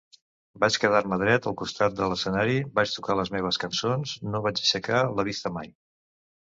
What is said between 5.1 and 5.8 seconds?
la vista mai.